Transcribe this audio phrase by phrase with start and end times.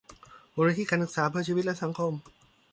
[0.55, 2.13] มูลนิธิการศึกษาเพื่อชีวิตและสังคม